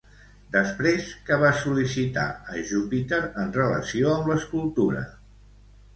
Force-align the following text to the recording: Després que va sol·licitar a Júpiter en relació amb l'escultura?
Després 0.53 1.09
que 1.27 1.37
va 1.43 1.51
sol·licitar 1.59 2.25
a 2.55 2.63
Júpiter 2.71 3.19
en 3.45 3.53
relació 3.61 4.11
amb 4.15 4.31
l'escultura? 4.33 5.09